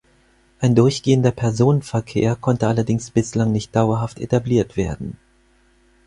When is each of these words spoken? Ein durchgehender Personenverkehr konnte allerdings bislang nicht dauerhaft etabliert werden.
Ein 0.57 0.73
durchgehender 0.73 1.29
Personenverkehr 1.29 2.35
konnte 2.35 2.67
allerdings 2.67 3.11
bislang 3.11 3.51
nicht 3.51 3.75
dauerhaft 3.75 4.19
etabliert 4.19 4.75
werden. 4.75 5.15